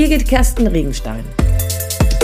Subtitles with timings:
[0.00, 1.22] Birgit Kersten Regenstein.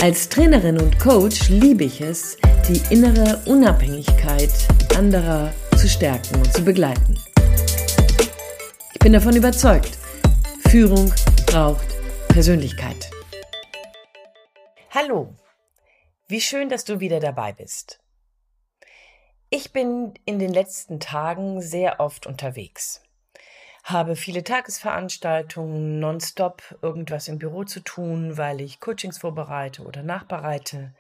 [0.01, 4.51] Als Trainerin und Coach liebe ich es, die innere Unabhängigkeit
[4.97, 7.19] anderer zu stärken und zu begleiten.
[8.95, 9.99] Ich bin davon überzeugt,
[10.71, 11.13] Führung
[11.45, 11.87] braucht
[12.29, 13.11] Persönlichkeit.
[14.89, 15.35] Hallo,
[16.29, 18.01] wie schön, dass du wieder dabei bist.
[19.51, 23.03] Ich bin in den letzten Tagen sehr oft unterwegs
[23.87, 30.93] habe viele Tagesveranstaltungen, nonstop irgendwas im Büro zu tun, weil ich Coachings vorbereite oder nachbereite,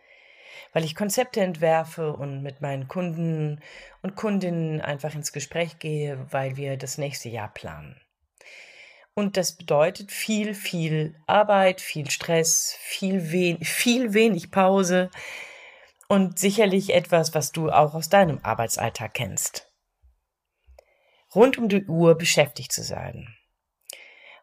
[0.72, 3.60] weil ich Konzepte entwerfe und mit meinen Kunden
[4.02, 8.00] und Kundinnen einfach ins Gespräch gehe, weil wir das nächste Jahr planen.
[9.14, 15.10] Und das bedeutet viel, viel Arbeit, viel Stress, viel, wen viel wenig Pause
[16.06, 19.65] und sicherlich etwas, was du auch aus deinem Arbeitsalltag kennst
[21.34, 23.28] rund um die Uhr beschäftigt zu sein.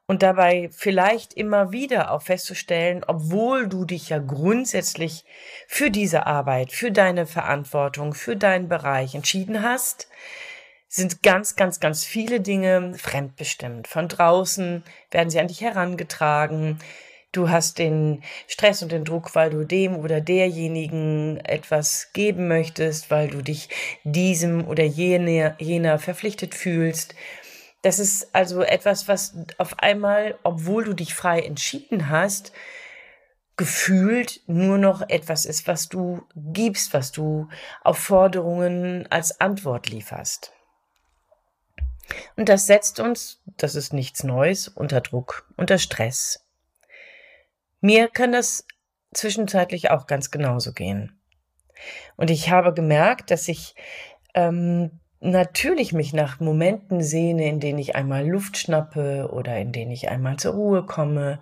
[0.06, 5.24] Und dabei vielleicht immer wieder auch festzustellen, obwohl du dich ja grundsätzlich
[5.68, 10.10] für diese Arbeit, für deine Verantwortung, für deinen Bereich entschieden hast,
[10.90, 13.88] sind ganz, ganz, ganz viele Dinge fremdbestimmt.
[13.88, 16.80] Von draußen werden sie an dich herangetragen.
[17.34, 23.10] Du hast den Stress und den Druck, weil du dem oder derjenigen etwas geben möchtest,
[23.10, 23.70] weil du dich
[24.04, 27.16] diesem oder jener, jener verpflichtet fühlst.
[27.82, 32.54] Das ist also etwas, was auf einmal, obwohl du dich frei entschieden hast,
[33.58, 37.50] gefühlt nur noch etwas ist, was du gibst, was du
[37.84, 40.54] auf Forderungen als Antwort lieferst.
[42.36, 46.43] Und das setzt uns, das ist nichts Neues, unter Druck, unter Stress.
[47.86, 48.66] Mir kann das
[49.14, 51.20] zwischenzeitlich auch ganz genauso gehen.
[52.16, 53.76] Und ich habe gemerkt, dass ich
[54.36, 59.92] ähm, natürlich mich nach Momenten sehne, in denen ich einmal Luft schnappe oder in denen
[59.92, 61.42] ich einmal zur Ruhe komme.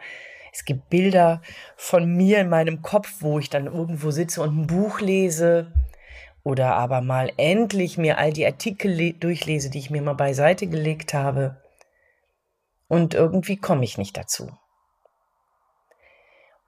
[0.51, 1.43] Es gibt Bilder
[1.75, 5.71] von mir in meinem Kopf, wo ich dann irgendwo sitze und ein Buch lese
[6.41, 11.13] oder aber mal endlich mir all die Artikel durchlese, die ich mir mal beiseite gelegt
[11.13, 11.61] habe.
[12.87, 14.49] Und irgendwie komme ich nicht dazu.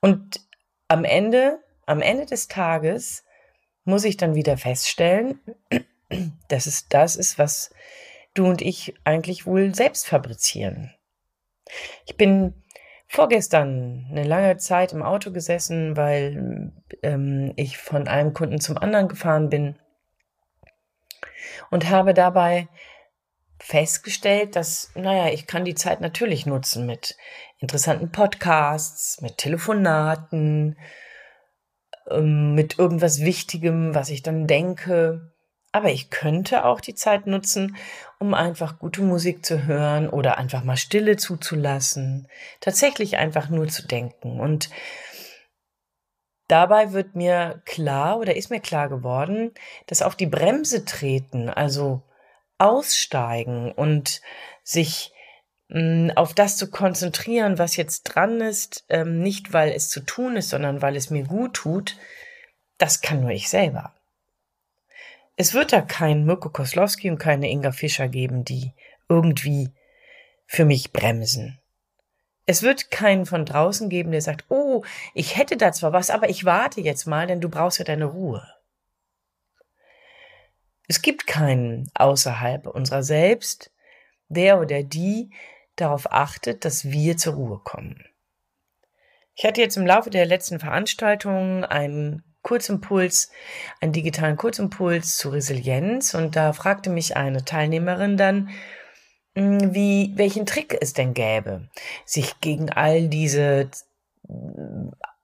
[0.03, 0.41] Und
[0.89, 3.23] am Ende, am Ende des Tages
[3.85, 5.39] muss ich dann wieder feststellen,
[6.49, 7.73] dass es das ist, was
[8.33, 10.93] du und ich eigentlich wohl selbst fabrizieren.
[12.05, 12.53] Ich bin
[13.07, 19.07] vorgestern eine lange Zeit im Auto gesessen, weil ähm, ich von einem Kunden zum anderen
[19.07, 19.77] gefahren bin
[21.71, 22.67] und habe dabei
[23.59, 27.15] festgestellt, dass, naja, ich kann die Zeit natürlich nutzen mit
[27.59, 30.77] interessanten Podcasts, mit Telefonaten,
[32.09, 35.33] ähm, mit irgendwas Wichtigem, was ich dann denke.
[35.71, 37.77] Aber ich könnte auch die Zeit nutzen,
[38.19, 42.27] um einfach gute Musik zu hören oder einfach mal Stille zuzulassen,
[42.59, 44.39] tatsächlich einfach nur zu denken.
[44.39, 44.69] Und
[46.47, 49.51] dabei wird mir klar oder ist mir klar geworden,
[49.87, 52.03] dass auf die Bremse treten, also
[52.57, 54.21] aussteigen und
[54.63, 55.13] sich
[55.69, 60.01] mh, mm, auf das zu konzentrieren, was jetzt dran ist, ähm, nicht weil es zu
[60.01, 61.97] tun ist, sondern weil es mir gut tut,
[62.77, 63.93] das kann nur ich selber.
[65.35, 68.73] Es wird da keinen Mirko Koslowski und keine Inga Fischer geben, die
[69.09, 69.71] irgendwie
[70.45, 71.59] für mich bremsen.
[72.45, 74.83] Es wird keinen von draußen geben, der sagt, oh,
[75.13, 78.05] ich hätte da zwar was, aber ich warte jetzt mal, denn du brauchst ja deine
[78.05, 78.45] Ruhe.
[80.87, 83.71] Es gibt keinen außerhalb unserer selbst,
[84.27, 85.31] der oder die
[85.75, 88.03] darauf achtet, dass wir zur Ruhe kommen.
[89.35, 93.31] Ich hatte jetzt im Laufe der letzten Veranstaltung einen Kurzimpuls,
[93.81, 98.49] einen digitalen Kurzimpuls zu Resilienz und da fragte mich eine Teilnehmerin dann,
[99.35, 101.69] hm, wie, welchen Trick es denn gäbe,
[102.05, 103.69] sich gegen all diese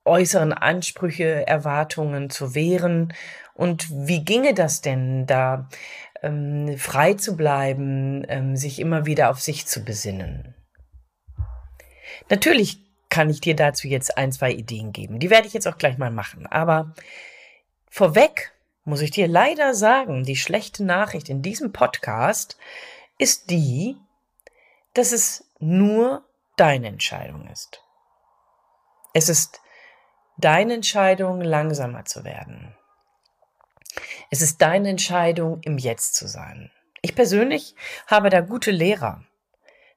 [0.05, 3.13] äußeren Ansprüche, Erwartungen zu wehren
[3.53, 5.67] und wie ginge das denn da,
[6.21, 10.55] ähm, frei zu bleiben, ähm, sich immer wieder auf sich zu besinnen?
[12.29, 12.79] Natürlich
[13.09, 15.19] kann ich dir dazu jetzt ein, zwei Ideen geben.
[15.19, 16.45] Die werde ich jetzt auch gleich mal machen.
[16.45, 16.93] Aber
[17.89, 18.53] vorweg
[18.83, 22.57] muss ich dir leider sagen, die schlechte Nachricht in diesem Podcast
[23.17, 23.97] ist die,
[24.93, 26.23] dass es nur
[26.55, 27.83] deine Entscheidung ist.
[29.13, 29.61] Es ist
[30.39, 32.75] deine Entscheidung, langsamer zu werden.
[34.31, 36.71] Es ist deine Entscheidung, im Jetzt zu sein.
[37.01, 37.75] Ich persönlich
[38.07, 39.23] habe da gute Lehrer.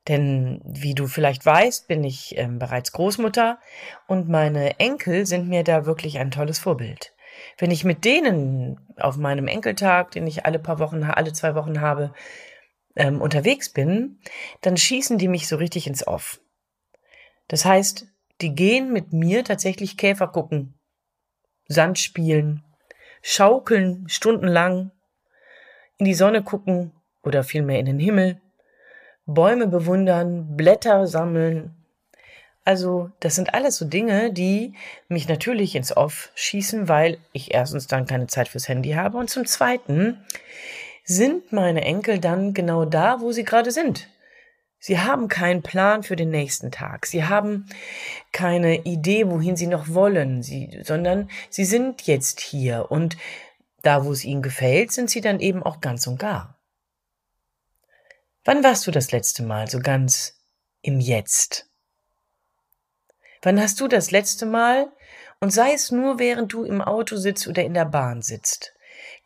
[0.08, 3.60] Denn wie du vielleicht weißt, bin ich äh, bereits Großmutter
[4.08, 7.14] und meine Enkel sind mir da wirklich ein tolles Vorbild.
[7.56, 11.80] Wenn ich mit denen auf meinem Enkeltag, den ich alle paar Wochen, alle zwei Wochen
[11.80, 12.12] habe,
[12.96, 14.18] ähm, unterwegs bin,
[14.60, 16.40] dann schießen die mich so richtig ins Off.
[17.48, 18.06] Das heißt,
[18.40, 20.74] die gehen mit mir tatsächlich Käfer gucken,
[21.68, 22.64] Sand spielen,
[23.22, 24.90] schaukeln stundenlang,
[25.98, 26.92] in die Sonne gucken
[27.22, 28.40] oder vielmehr in den Himmel,
[29.26, 31.76] Bäume bewundern, Blätter sammeln.
[32.64, 34.74] Also, das sind alles so Dinge, die
[35.08, 39.30] mich natürlich ins Off schießen, weil ich erstens dann keine Zeit fürs Handy habe und
[39.30, 40.24] zum zweiten
[41.04, 44.08] sind meine Enkel dann genau da, wo sie gerade sind.
[44.84, 47.06] Sie haben keinen Plan für den nächsten Tag.
[47.06, 47.66] Sie haben
[48.32, 53.16] keine Idee, wohin sie noch wollen, sie, sondern sie sind jetzt hier und
[53.82, 56.58] da, wo es ihnen gefällt, sind sie dann eben auch ganz und gar.
[58.44, 60.40] Wann warst du das letzte Mal so ganz
[60.80, 61.70] im Jetzt?
[63.40, 64.90] Wann hast du das letzte Mal,
[65.38, 68.74] und sei es nur während du im Auto sitzt oder in der Bahn sitzt,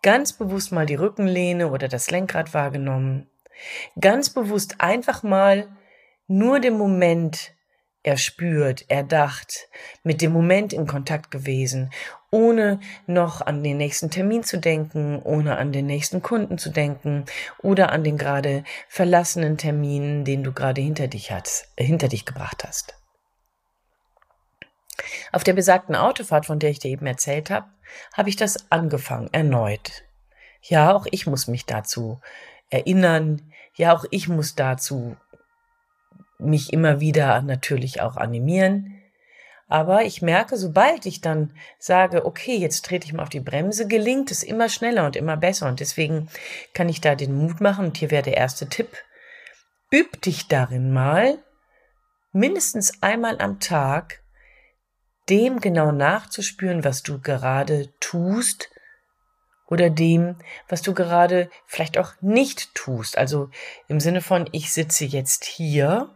[0.03, 3.31] ganz bewusst mal die Rückenlehne oder das Lenkrad wahrgenommen,
[4.01, 5.69] Ganz bewusst einfach mal
[6.27, 7.53] nur den Moment
[8.07, 9.69] erspürt, erdacht,
[10.05, 11.91] mit dem Moment in Kontakt gewesen,
[12.31, 17.25] ohne noch an den nächsten Termin zu denken, ohne an den nächsten Kunden zu denken
[17.59, 22.25] oder an den gerade verlassenen Termin, den du gerade hinter dich hast, äh, hinter dich
[22.25, 22.95] gebracht hast.
[25.33, 27.67] Auf der besagten Autofahrt, von der ich dir eben erzählt habe,
[28.15, 30.05] habe ich das angefangen, erneut.
[30.63, 32.21] Ja, auch ich muss mich dazu
[32.71, 33.53] erinnern.
[33.75, 35.17] Ja, auch ich muss dazu
[36.39, 38.93] mich immer wieder natürlich auch animieren.
[39.69, 43.89] Aber ich merke, sobald ich dann sage, okay, jetzt trete ich mal auf die Bremse,
[43.89, 45.67] gelingt es immer schneller und immer besser.
[45.67, 46.29] Und deswegen
[46.73, 47.87] kann ich da den Mut machen.
[47.87, 48.97] Und hier wäre der erste Tipp.
[49.93, 51.39] Üb dich darin mal,
[52.33, 54.23] mindestens einmal am Tag,
[55.29, 58.71] dem genau nachzuspüren, was du gerade tust
[59.67, 60.37] oder dem,
[60.69, 63.19] was du gerade vielleicht auch nicht tust.
[63.19, 63.51] Also
[63.89, 66.15] im Sinne von, ich sitze jetzt hier,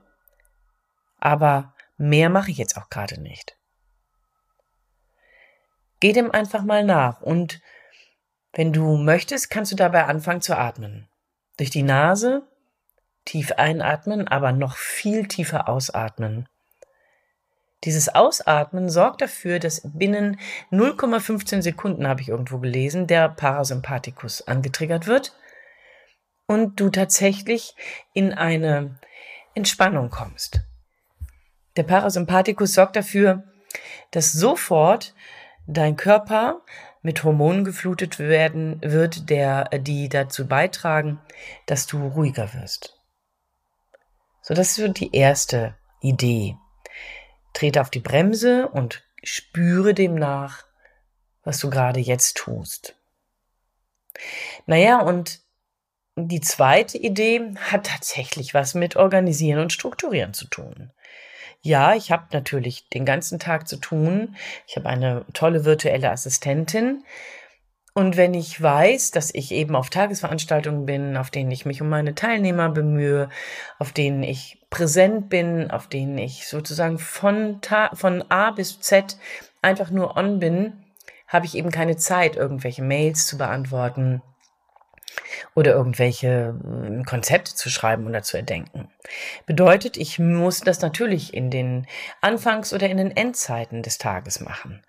[1.19, 3.56] aber mehr mache ich jetzt auch gerade nicht.
[5.99, 7.61] Geh dem einfach mal nach und
[8.52, 11.08] wenn du möchtest, kannst du dabei anfangen zu atmen.
[11.56, 12.49] Durch die Nase
[13.25, 16.49] tief einatmen, aber noch viel tiefer ausatmen.
[17.85, 20.38] Dieses Ausatmen sorgt dafür, dass binnen
[20.71, 25.35] 0,15 Sekunden, habe ich irgendwo gelesen, der Parasympathikus angetriggert wird
[26.47, 27.75] und du tatsächlich
[28.12, 28.99] in eine
[29.55, 30.61] Entspannung kommst.
[31.77, 33.44] Der Parasympathikus sorgt dafür,
[34.11, 35.15] dass sofort
[35.67, 36.61] dein Körper
[37.03, 41.21] mit Hormonen geflutet werden wird, der, die dazu beitragen,
[41.67, 42.99] dass du ruhiger wirst.
[44.43, 46.56] So, das ist so die erste Idee.
[47.52, 50.64] Trete auf die Bremse und spüre dem nach,
[51.44, 52.94] was du gerade jetzt tust.
[54.67, 55.41] Naja, und
[56.17, 60.91] die zweite Idee hat tatsächlich was mit Organisieren und Strukturieren zu tun.
[61.62, 64.37] Ja, ich habe natürlich den ganzen Tag zu tun.
[64.67, 67.05] Ich habe eine tolle virtuelle Assistentin,
[67.95, 71.89] und wenn ich weiß, dass ich eben auf Tagesveranstaltungen bin, auf denen ich mich um
[71.89, 73.29] meine Teilnehmer bemühe,
[73.79, 79.17] auf denen ich präsent bin, auf denen ich sozusagen von, Ta von A bis Z
[79.63, 80.85] einfach nur on bin,
[81.27, 84.23] habe ich eben keine Zeit, irgendwelche Mails zu beantworten
[85.55, 88.89] oder irgendwelche hm, Konzepte zu schreiben oder zu erdenken.
[89.47, 91.87] Bedeutet, ich muss das natürlich in den
[92.21, 94.83] Anfangs- oder in den Endzeiten des Tages machen.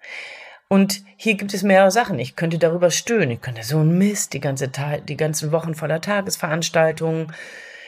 [0.71, 2.17] Und hier gibt es mehrere Sachen.
[2.17, 3.31] Ich könnte darüber stöhnen.
[3.31, 4.71] Ich könnte so ein Mist, die ganze
[5.05, 7.33] die ganzen Wochen voller Tagesveranstaltungen.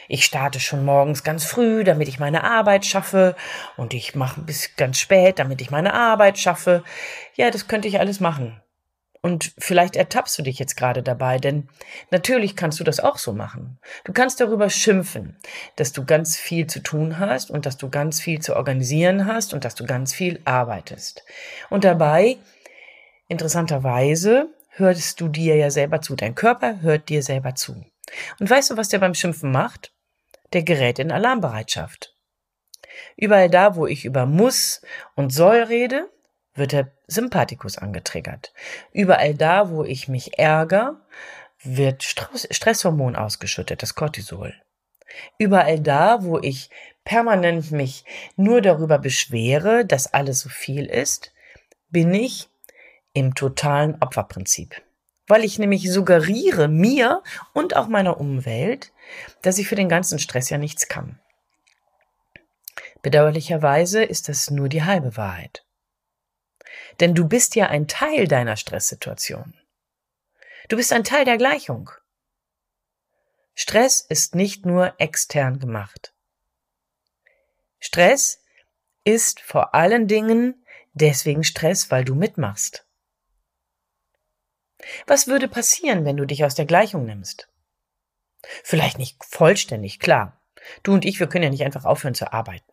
[0.06, 3.36] Ich starte schon morgens ganz früh, damit ich meine Arbeit schaffe.
[3.78, 6.84] Und ich mache bis ganz spät, damit ich meine Arbeit schaffe.
[7.36, 8.60] Ja, das könnte ich alles machen.
[9.22, 11.68] Und vielleicht ertappst du dich jetzt gerade dabei, denn
[12.10, 13.78] natürlich kannst du das auch so machen.
[14.04, 15.38] Du kannst darüber schimpfen,
[15.76, 19.54] dass du ganz viel zu tun hast und dass du ganz viel zu organisieren hast
[19.54, 21.24] und dass du ganz viel arbeitest.
[21.70, 22.36] Und dabei
[23.34, 26.14] Interessanterweise hörst du dir ja selber zu.
[26.14, 27.84] Dein Körper hört dir selber zu.
[28.38, 29.92] Und weißt du, was der beim Schimpfen macht?
[30.52, 32.14] Der gerät in Alarmbereitschaft.
[33.16, 34.82] Überall da, wo ich über muss
[35.16, 36.08] und soll rede,
[36.54, 38.52] wird der Sympathikus angetriggert.
[38.92, 41.00] Überall da, wo ich mich ärgere,
[41.64, 44.54] wird Stresshormon ausgeschüttet, das Cortisol.
[45.38, 46.70] Überall da, wo ich
[47.02, 48.04] permanent mich
[48.36, 51.32] nur darüber beschwere, dass alles so viel ist,
[51.90, 52.48] bin ich
[53.14, 54.82] im totalen Opferprinzip.
[55.26, 57.22] Weil ich nämlich suggeriere mir
[57.54, 58.92] und auch meiner Umwelt,
[59.40, 61.18] dass ich für den ganzen Stress ja nichts kann.
[63.00, 65.64] Bedauerlicherweise ist das nur die halbe Wahrheit.
[67.00, 69.54] Denn du bist ja ein Teil deiner Stresssituation.
[70.68, 71.90] Du bist ein Teil der Gleichung.
[73.54, 76.14] Stress ist nicht nur extern gemacht.
[77.78, 78.42] Stress
[79.04, 82.83] ist vor allen Dingen deswegen Stress, weil du mitmachst.
[85.06, 87.48] Was würde passieren, wenn du dich aus der Gleichung nimmst?
[88.62, 90.40] Vielleicht nicht vollständig, klar.
[90.82, 92.70] Du und ich, wir können ja nicht einfach aufhören zu arbeiten.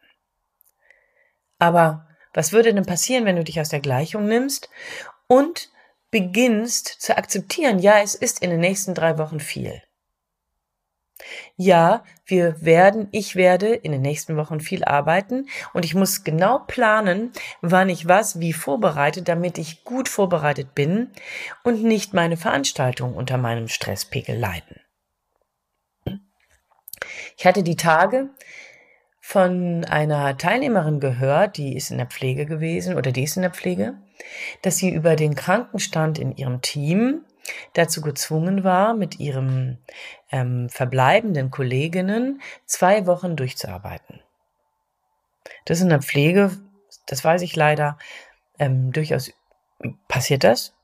[1.60, 4.70] Aber was würde denn passieren, wenn du dich aus der Gleichung nimmst
[5.28, 5.70] und
[6.10, 9.82] beginnst zu akzeptieren, ja, es ist in den nächsten drei Wochen viel.
[11.56, 16.60] Ja, wir werden, ich werde in den nächsten Wochen viel arbeiten und ich muss genau
[16.60, 21.12] planen, wann ich was wie vorbereite, damit ich gut vorbereitet bin
[21.64, 24.82] und nicht meine Veranstaltung unter meinem Stresspegel leiden.
[27.38, 28.30] Ich hatte die Tage
[29.20, 33.52] von einer Teilnehmerin gehört, die ist in der Pflege gewesen oder die ist in der
[33.52, 33.94] Pflege,
[34.62, 37.24] dass sie über den Krankenstand in ihrem Team
[37.74, 39.78] dazu gezwungen war, mit ihrem
[40.32, 44.22] ähm, verbleibenden Kolleginnen zwei Wochen durchzuarbeiten.
[45.66, 46.52] Das in der Pflege,
[47.08, 47.98] das weiß ich leider,
[48.60, 49.34] ähm, durchaus
[50.08, 50.76] passiert das.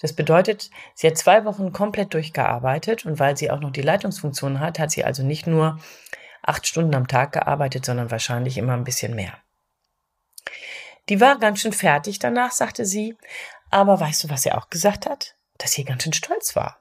[0.00, 4.58] Das bedeutet, sie hat zwei Wochen komplett durchgearbeitet und weil sie auch noch die Leitungsfunktion
[4.58, 5.78] hat, hat sie also nicht nur
[6.42, 9.36] acht Stunden am Tag gearbeitet, sondern wahrscheinlich immer ein bisschen mehr.
[11.10, 13.16] Die war ganz schön fertig danach, sagte sie,
[13.70, 15.34] aber weißt du, was sie auch gesagt hat?
[15.60, 16.80] Dass sie ganz schön stolz war.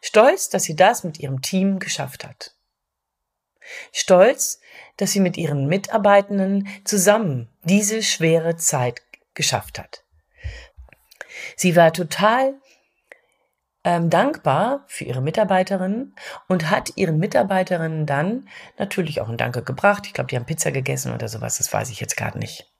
[0.00, 2.54] Stolz, dass sie das mit ihrem Team geschafft hat.
[3.92, 4.60] Stolz,
[4.96, 9.02] dass sie mit ihren Mitarbeitenden zusammen diese schwere Zeit
[9.34, 10.04] geschafft hat.
[11.56, 12.54] Sie war total
[13.84, 16.14] ähm, dankbar für ihre Mitarbeiterinnen
[16.48, 20.06] und hat ihren Mitarbeiterinnen dann natürlich auch ein Danke gebracht.
[20.06, 22.70] Ich glaube, die haben Pizza gegessen oder sowas, das weiß ich jetzt gerade nicht.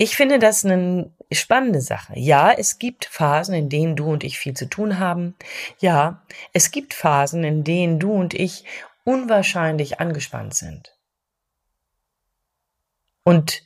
[0.00, 2.12] Ich finde das eine spannende Sache.
[2.16, 5.34] Ja, es gibt Phasen, in denen du und ich viel zu tun haben.
[5.80, 8.64] Ja, es gibt Phasen, in denen du und ich
[9.02, 10.96] unwahrscheinlich angespannt sind.
[13.24, 13.64] Und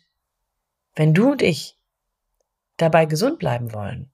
[0.94, 1.76] wenn du und ich
[2.78, 4.10] dabei gesund bleiben wollen,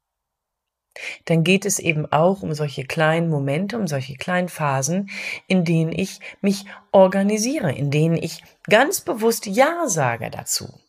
[1.26, 5.08] dann geht es eben auch um solche kleinen Momente, um solche kleinen Phasen,
[5.46, 10.80] in denen ich mich organisiere, in denen ich ganz bewusst Ja sage dazu.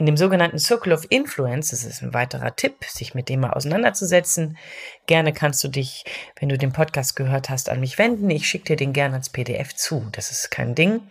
[0.00, 3.50] In dem sogenannten Circle of Influence, das ist ein weiterer Tipp, sich mit dem mal
[3.50, 4.56] auseinanderzusetzen.
[5.04, 6.06] Gerne kannst du dich,
[6.38, 8.30] wenn du den Podcast gehört hast, an mich wenden.
[8.30, 10.08] Ich schicke dir den gerne als PDF zu.
[10.12, 11.02] Das ist kein Ding.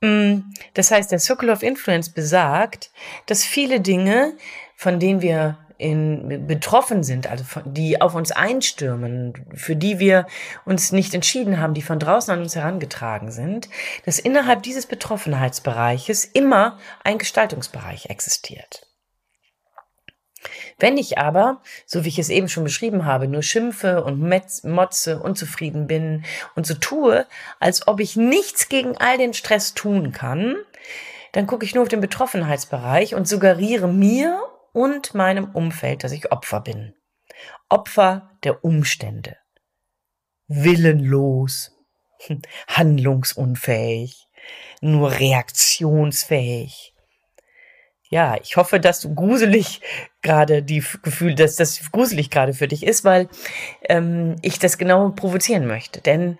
[0.00, 0.40] Mm,
[0.74, 2.90] das heißt, der Circle of Influence besagt,
[3.26, 4.36] dass viele Dinge,
[4.74, 10.26] von denen wir in, betroffen sind, also von, die auf uns einstürmen, für die wir
[10.64, 13.68] uns nicht entschieden haben, die von draußen an uns herangetragen sind,
[14.06, 18.86] dass innerhalb dieses Betroffenheitsbereiches immer ein Gestaltungsbereich existiert.
[20.78, 24.20] Wenn ich aber, so wie ich es eben schon beschrieben habe, nur schimpfe und
[24.64, 26.24] motze, unzufrieden bin
[26.54, 27.26] und so tue,
[27.60, 30.56] als ob ich nichts gegen all den Stress tun kann,
[31.32, 34.40] dann gucke ich nur auf den Betroffenheitsbereich und suggeriere mir
[34.72, 36.94] und meinem Umfeld, dass ich Opfer bin.
[37.68, 39.36] Opfer der Umstände.
[40.48, 41.72] Willenlos,
[42.68, 44.28] handlungsunfähig,
[44.80, 46.94] nur reaktionsfähig.
[48.10, 49.80] Ja, ich hoffe, dass du gruselig
[50.20, 53.28] gerade die Gefühl, dass das gruselig gerade für dich ist, weil
[53.88, 56.02] ähm, ich das genau provozieren möchte.
[56.02, 56.38] Denn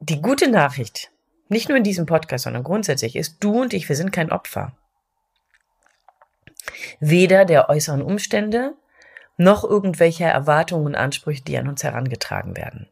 [0.00, 1.10] die gute Nachricht,
[1.48, 4.74] nicht nur in diesem Podcast, sondern grundsätzlich ist, du und ich, wir sind kein Opfer
[7.00, 8.74] weder der äußeren Umstände
[9.36, 12.88] noch irgendwelcher Erwartungen und Ansprüche, die an uns herangetragen werden.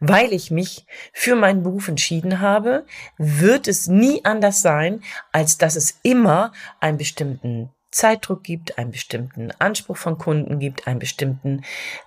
[0.00, 2.86] Weil ich mich für meinen Beruf entschieden habe,
[3.18, 9.50] wird es nie anders sein, als dass es immer einen bestimmten Zeitdruck gibt, einen bestimmten
[9.58, 11.62] Anspruch von Kunden gibt, einen bestimmten,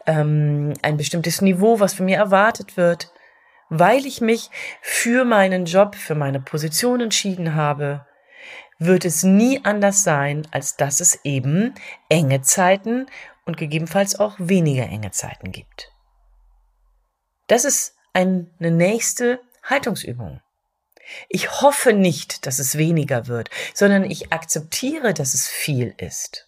[0.08, 3.12] ähm, ein bestimmtes Niveau, was von mir erwartet wird,
[3.70, 4.50] weil ich mich
[4.82, 8.06] für meinen Job, für meine Position entschieden habe,
[8.77, 11.74] wird es nie anders sein, als dass es eben
[12.10, 13.08] enge Zeiten
[13.46, 15.91] und gegebenenfalls auch weniger enge Zeiten gibt.
[17.48, 20.41] Das ist eine nächste Haltungsübung.
[21.29, 26.48] Ich hoffe nicht, dass es weniger wird, sondern ich akzeptiere, dass es viel ist.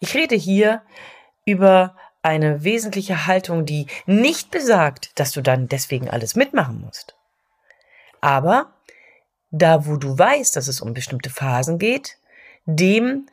[0.00, 0.82] Ich rede hier
[1.44, 7.16] über eine wesentliche Haltung, die nicht besagt, dass du dann deswegen alles mitmachen musst.
[8.22, 8.73] Aber
[9.54, 12.18] da wo du weißt, dass es um bestimmte Phasen geht,
[12.66, 13.26] dem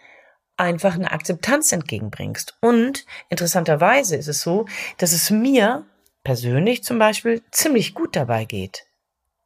[0.55, 2.57] einfach eine Akzeptanz entgegenbringst.
[2.61, 4.65] Und interessanterweise ist es so,
[4.97, 5.85] dass es mir
[6.23, 8.85] persönlich zum Beispiel ziemlich gut dabei geht.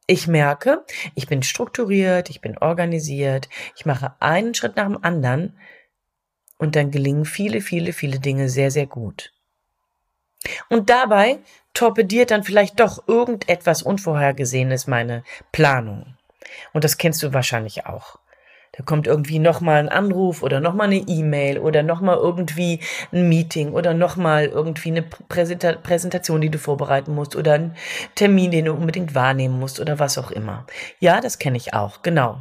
[0.06, 5.58] Ich merke, ich bin strukturiert, ich bin organisiert, ich mache einen Schritt nach dem anderen
[6.58, 9.32] und dann gelingen viele, viele, viele Dinge sehr, sehr gut.
[10.68, 11.38] Und dabei
[11.72, 16.15] torpediert dann vielleicht doch irgendetwas Unvorhergesehenes meine Planung.
[16.72, 18.18] Und das kennst du wahrscheinlich auch.
[18.76, 23.72] Da kommt irgendwie nochmal ein Anruf oder nochmal eine E-Mail oder nochmal irgendwie ein Meeting
[23.72, 27.76] oder nochmal irgendwie eine Präsenta Präsentation, die du vorbereiten musst oder ein
[28.16, 30.66] Termin, den du unbedingt wahrnehmen musst oder was auch immer.
[30.98, 32.40] Ja, das kenne ich auch, genau.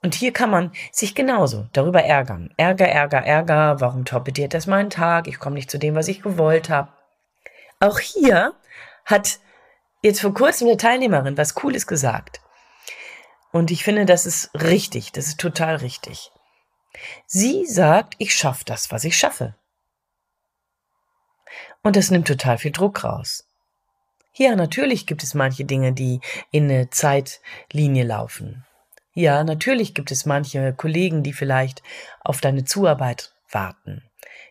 [0.00, 2.50] Und hier kann man sich genauso darüber ärgern.
[2.56, 5.26] Ärger, Ärger, Ärger, warum torpediert das meinen Tag?
[5.26, 6.90] Ich komme nicht zu dem, was ich gewollt habe.
[7.80, 8.52] Auch hier
[9.06, 9.38] hat
[10.02, 12.40] jetzt vor kurzem eine Teilnehmerin was Cooles gesagt.
[13.54, 16.32] Und ich finde, das ist richtig, das ist total richtig.
[17.24, 19.54] Sie sagt, ich schaffe das, was ich schaffe.
[21.84, 23.46] Und das nimmt total viel Druck raus.
[24.32, 26.20] Ja, natürlich gibt es manche Dinge, die
[26.50, 28.66] in eine Zeitlinie laufen.
[29.12, 31.80] Ja, natürlich gibt es manche Kollegen, die vielleicht
[32.22, 34.02] auf deine Zuarbeit warten.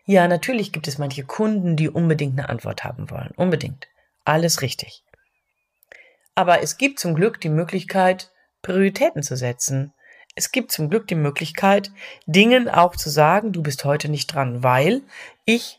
[0.06, 3.32] Ja, natürlich gibt es manche Kunden, die unbedingt eine Antwort haben wollen.
[3.36, 3.86] Unbedingt.
[4.24, 5.04] Alles richtig.
[6.34, 8.30] Aber es gibt zum Glück die Möglichkeit,
[8.64, 9.92] Prioritäten zu setzen.
[10.34, 11.92] Es gibt zum Glück die Möglichkeit,
[12.26, 15.02] Dingen auch zu sagen, du bist heute nicht dran, weil
[15.44, 15.78] ich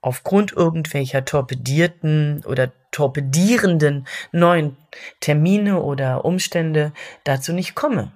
[0.00, 4.76] aufgrund irgendwelcher torpedierten oder torpedierenden neuen
[5.18, 6.92] Termine oder Umstände
[7.24, 8.12] dazu nicht komme.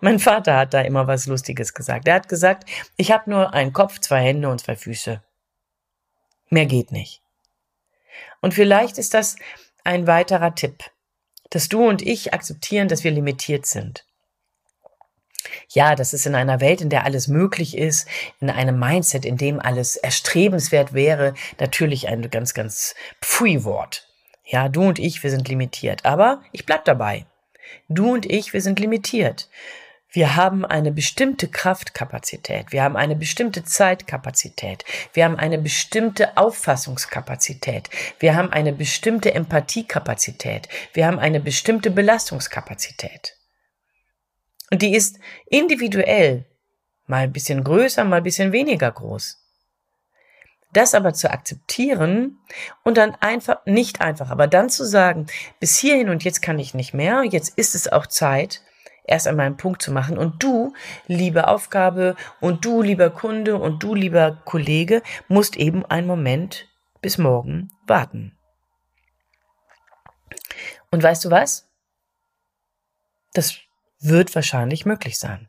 [0.00, 2.08] Mein Vater hat da immer was Lustiges gesagt.
[2.08, 5.22] Er hat gesagt, ich habe nur einen Kopf, zwei Hände und zwei Füße.
[6.48, 7.20] Mehr geht nicht.
[8.40, 9.36] Und vielleicht ist das
[9.82, 10.93] ein weiterer Tipp
[11.50, 14.04] dass du und ich akzeptieren, dass wir limitiert sind.
[15.68, 18.08] Ja, das ist in einer Welt, in der alles möglich ist,
[18.40, 24.08] in einem Mindset, in dem alles erstrebenswert wäre, natürlich ein ganz, ganz Pfui-Wort.
[24.44, 26.04] Ja, du und ich, wir sind limitiert.
[26.04, 27.26] Aber ich bleib dabei.
[27.88, 29.48] Du und ich, wir sind limitiert.
[30.14, 37.90] Wir haben eine bestimmte Kraftkapazität, wir haben eine bestimmte Zeitkapazität, wir haben eine bestimmte Auffassungskapazität,
[38.20, 43.36] wir haben eine bestimmte Empathiekapazität, wir haben eine bestimmte Belastungskapazität.
[44.70, 46.44] Und die ist individuell
[47.08, 49.40] mal ein bisschen größer, mal ein bisschen weniger groß.
[50.72, 52.38] Das aber zu akzeptieren
[52.84, 55.26] und dann einfach, nicht einfach, aber dann zu sagen,
[55.58, 58.62] bis hierhin und jetzt kann ich nicht mehr, jetzt ist es auch Zeit,
[59.04, 60.18] erst einmal einen Punkt zu machen.
[60.18, 60.72] Und du,
[61.06, 66.66] liebe Aufgabe, und du, lieber Kunde, und du, lieber Kollege, musst eben einen Moment
[67.00, 68.36] bis morgen warten.
[70.90, 71.68] Und weißt du was?
[73.32, 73.56] Das
[74.00, 75.48] wird wahrscheinlich möglich sein.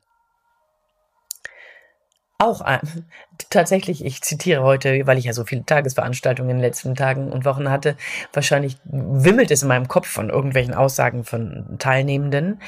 [2.37, 2.79] Auch äh,
[3.49, 7.45] tatsächlich, ich zitiere heute, weil ich ja so viele Tagesveranstaltungen in den letzten Tagen und
[7.45, 7.95] Wochen hatte,
[8.33, 12.59] wahrscheinlich wimmelt es in meinem Kopf von irgendwelchen Aussagen von Teilnehmenden.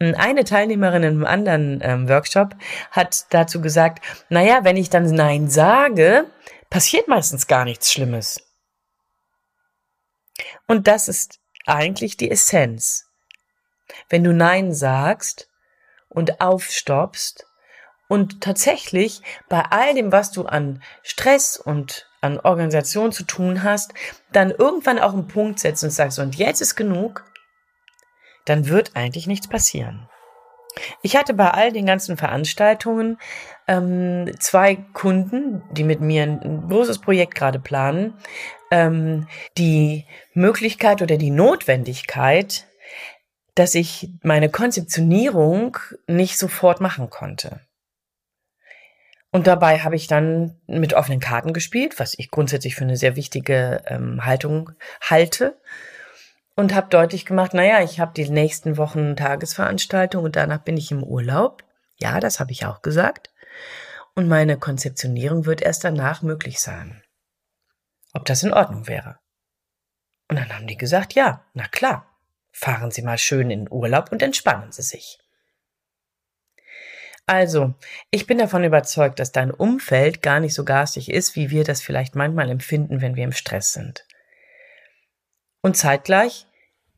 [0.00, 2.54] Eine Teilnehmerin in einem anderen ähm, Workshop
[2.92, 6.26] hat dazu gesagt, naja, wenn ich dann Nein sage,
[6.70, 8.40] passiert meistens gar nichts Schlimmes.
[10.68, 13.06] Und das ist eigentlich die Essenz.
[14.08, 15.50] Wenn du Nein sagst
[16.08, 17.46] und aufstoppst
[18.06, 23.94] und tatsächlich bei all dem, was du an Stress und an Organisation zu tun hast,
[24.32, 27.24] dann irgendwann auch einen Punkt setzt und sagst, und jetzt ist genug,
[28.48, 30.08] dann wird eigentlich nichts passieren.
[31.02, 33.18] Ich hatte bei all den ganzen Veranstaltungen
[33.66, 38.14] ähm, zwei Kunden, die mit mir ein großes Projekt gerade planen,
[38.70, 42.66] ähm, die Möglichkeit oder die Notwendigkeit,
[43.54, 47.60] dass ich meine Konzeptionierung nicht sofort machen konnte.
[49.30, 53.14] Und dabei habe ich dann mit offenen Karten gespielt, was ich grundsätzlich für eine sehr
[53.16, 54.70] wichtige ähm, Haltung
[55.02, 55.58] halte
[56.58, 60.90] und habe deutlich gemacht, naja, ich habe die nächsten Wochen Tagesveranstaltung und danach bin ich
[60.90, 61.62] im Urlaub.
[61.98, 63.32] Ja, das habe ich auch gesagt.
[64.16, 67.00] Und meine Konzeptionierung wird erst danach möglich sein.
[68.12, 69.20] Ob das in Ordnung wäre.
[70.28, 72.12] Und dann haben die gesagt, ja, na klar.
[72.50, 75.20] Fahren Sie mal schön in Urlaub und entspannen Sie sich.
[77.26, 77.74] Also,
[78.10, 81.82] ich bin davon überzeugt, dass dein Umfeld gar nicht so garstig ist, wie wir das
[81.82, 84.04] vielleicht manchmal empfinden, wenn wir im Stress sind.
[85.60, 86.47] Und zeitgleich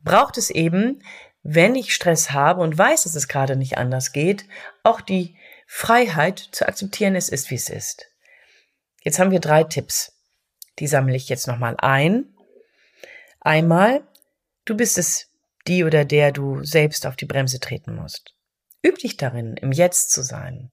[0.02, 1.02] braucht es eben,
[1.42, 4.44] wenn ich Stress habe und weiß, dass es gerade nicht anders geht,
[4.82, 5.36] auch die
[5.66, 8.06] Freiheit zu akzeptieren, es ist, wie es ist.
[9.02, 10.12] Jetzt haben wir drei Tipps.
[10.78, 12.34] Die sammle ich jetzt nochmal ein.
[13.40, 14.02] Einmal,
[14.64, 15.28] du bist es,
[15.66, 18.34] die oder der du selbst auf die Bremse treten musst.
[18.84, 20.70] Üb dich darin, im Jetzt zu sein.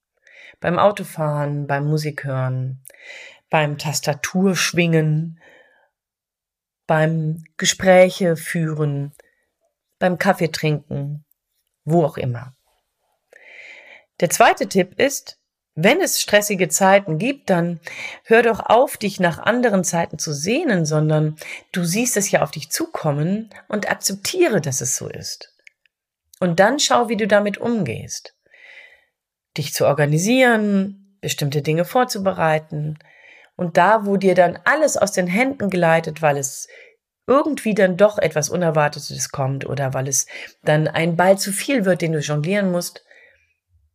[0.59, 2.83] Beim Autofahren, beim Musikhören,
[3.49, 5.39] beim Tastaturschwingen,
[6.87, 9.13] beim Gespräche führen,
[9.99, 11.25] beim Kaffee trinken,
[11.83, 12.53] wo auch immer.
[14.19, 15.37] Der zweite Tipp ist,
[15.75, 17.79] wenn es stressige Zeiten gibt, dann
[18.23, 21.35] hör doch auf, dich nach anderen Zeiten zu sehnen, sondern
[21.71, 25.53] du siehst es ja auf dich zukommen und akzeptiere, dass es so ist.
[26.39, 28.35] Und dann schau, wie du damit umgehst.
[29.55, 32.97] Dich zu organisieren, bestimmte Dinge vorzubereiten.
[33.57, 36.67] Und da, wo dir dann alles aus den Händen gleitet, weil es
[37.27, 40.27] irgendwie dann doch etwas Unerwartetes kommt oder weil es
[40.63, 43.03] dann ein Ball zu viel wird, den du jonglieren musst,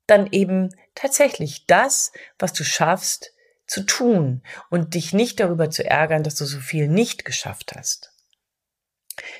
[0.06, 3.32] dann eben tatsächlich das, was du schaffst,
[3.66, 8.12] zu tun und dich nicht darüber zu ärgern, dass du so viel nicht geschafft hast.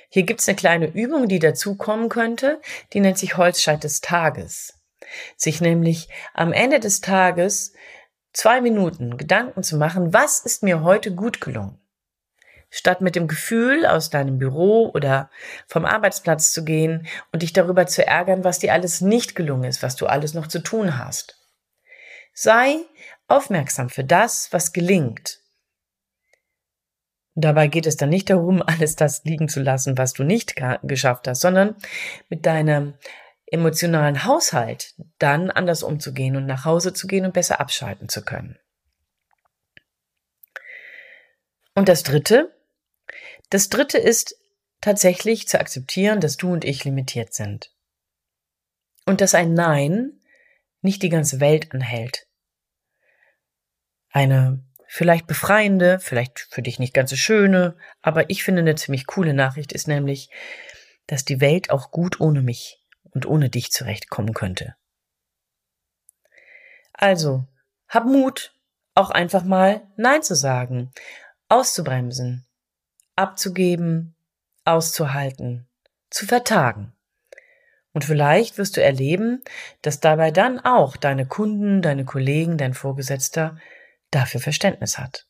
[0.08, 2.61] Hier gibt's eine kleine Übung, die dazukommen könnte,
[2.92, 4.78] die nennt sich Holzscheit des Tages.
[5.37, 7.74] Sich nämlich am Ende des Tages
[8.33, 11.83] zwei Minuten Gedanken zu machen, was ist mir heute gut gelungen?
[12.73, 15.31] statt mit dem Gefühl aus deinem Büro oder
[15.68, 19.83] vom Arbeitsplatz zu gehen und dich darüber zu ärgern, was dir alles nicht gelungen ist,
[19.83, 21.38] was du alles noch zu tun hast.
[22.33, 22.77] Sei
[23.29, 25.38] aufmerksam für das, was gelingt.
[27.35, 31.29] Dabei geht es dann nicht darum, alles das liegen zu lassen, was du nicht geschafft
[31.29, 31.77] hast, sondern
[32.31, 32.95] mit deinem
[33.52, 38.58] emotionalen Haushalt dann anders umzugehen und nach Hause zu gehen und besser abschalten zu können.
[41.74, 42.54] Und das Dritte,
[43.50, 44.36] das dritte ist
[44.80, 47.72] tatsächlich zu akzeptieren, dass du und ich limitiert sind.
[49.04, 50.20] Und dass ein Nein
[50.80, 52.26] nicht die ganze Welt anhält.
[54.10, 59.06] Eine vielleicht befreiende, vielleicht für dich nicht ganz so schöne, aber ich finde eine ziemlich
[59.06, 60.30] coole Nachricht ist nämlich,
[61.06, 62.82] dass die Welt auch gut ohne mich
[63.12, 64.75] und ohne dich zurechtkommen könnte.
[66.92, 67.44] Also,
[67.88, 68.55] hab Mut,
[68.94, 70.92] auch einfach mal Nein zu sagen,
[71.48, 72.46] auszubremsen,
[73.16, 74.14] abzugeben,
[74.64, 75.68] auszuhalten,
[76.11, 76.92] zu vertagen.
[77.92, 79.42] Und vielleicht wirst du erleben,
[79.83, 83.59] dass dabei dann auch deine Kunden, deine Kollegen, dein Vorgesetzter
[84.11, 85.27] dafür Verständnis hat.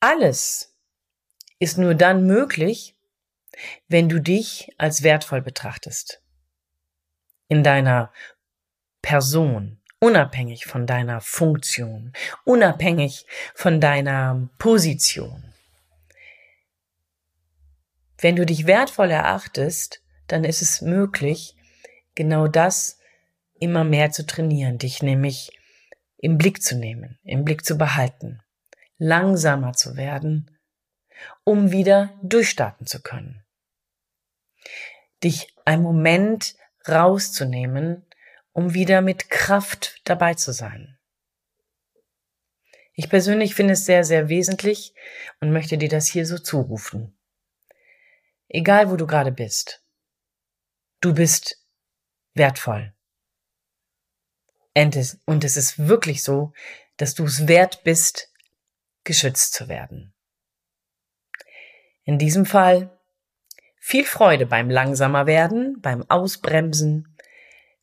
[0.00, 0.74] Alles
[1.58, 2.93] ist nur dann möglich,
[3.88, 6.22] wenn du dich als wertvoll betrachtest.
[7.48, 8.12] In deiner
[9.02, 12.12] Person, unabhängig von deiner Funktion,
[12.44, 15.52] unabhängig von deiner Position.
[18.18, 21.54] Wenn du dich wertvoll erachtest, dann ist es möglich,
[22.14, 22.98] genau das
[23.60, 25.52] immer mehr zu trainieren, dich nämlich
[26.16, 28.40] im Blick zu nehmen, im Blick zu behalten,
[28.96, 30.50] langsamer zu werden,
[31.44, 33.43] um wieder durchstarten zu können.
[35.24, 36.54] Dich einen Moment
[36.86, 38.04] rauszunehmen
[38.54, 40.96] um wieder mit Kraft dabei zu sein.
[42.94, 44.94] Ich persönlich finde es sehr, sehr wesentlich
[45.40, 47.18] und möchte dir das hier so zurufen.
[48.48, 49.84] Egal wo du gerade bist,
[51.00, 51.66] du bist
[52.34, 52.94] wertvoll.
[54.76, 56.52] Und es ist wirklich so,
[56.96, 58.32] dass du es wert bist,
[59.02, 60.14] geschützt zu werden.
[62.04, 62.93] In diesem Fall
[63.86, 67.14] viel Freude beim langsamer werden, beim Ausbremsen,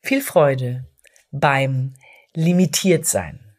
[0.01, 0.89] viel Freude
[1.29, 1.93] beim
[2.33, 3.55] Limitiertsein.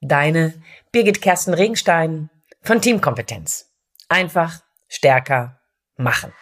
[0.00, 2.30] Deine Birgit Kersten Regenstein
[2.62, 3.72] von Teamkompetenz.
[4.08, 5.60] Einfach stärker
[5.96, 6.32] machen.